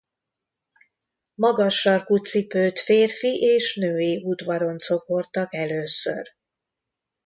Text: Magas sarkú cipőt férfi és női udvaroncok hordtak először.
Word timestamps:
Magas 1.35 1.79
sarkú 1.79 2.15
cipőt 2.17 2.79
férfi 2.79 3.37
és 3.41 3.75
női 3.75 4.21
udvaroncok 4.25 5.01
hordtak 5.05 5.53
először. 5.53 6.27